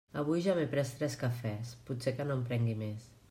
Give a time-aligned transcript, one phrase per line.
[0.19, 3.07] Avui ja m'he pres tres cafès, potser que no en prengui més.